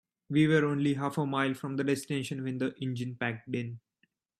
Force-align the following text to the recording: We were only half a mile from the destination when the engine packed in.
We 0.31 0.47
were 0.47 0.65
only 0.65 0.95
half 0.95 1.19
a 1.19 1.27
mile 1.27 1.53
from 1.53 1.75
the 1.75 1.83
destination 1.83 2.43
when 2.43 2.57
the 2.57 2.73
engine 2.81 3.17
packed 3.17 3.53
in. 3.53 3.81